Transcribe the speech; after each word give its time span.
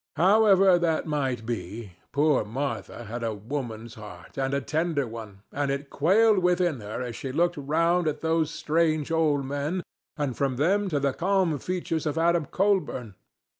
However 0.15 0.79
that 0.79 1.05
might 1.05 1.45
be, 1.45 1.91
poor 2.11 2.43
Martha 2.43 3.03
had 3.03 3.23
a 3.23 3.35
woman's 3.35 3.93
heart, 3.93 4.35
and 4.35 4.51
a 4.51 4.59
tender 4.59 5.05
one, 5.05 5.43
and 5.51 5.69
it 5.69 5.91
quailed 5.91 6.39
within 6.39 6.79
her 6.79 7.03
as 7.03 7.15
she 7.15 7.31
looked 7.31 7.55
round 7.55 8.07
at 8.07 8.21
those 8.21 8.49
strange 8.49 9.11
old 9.11 9.45
men, 9.45 9.83
and 10.17 10.35
from 10.35 10.55
them 10.55 10.89
to 10.89 10.99
the 10.99 11.13
calm 11.13 11.59
features 11.59 12.07
of 12.07 12.17
Adam 12.17 12.47
Colburn. 12.47 13.13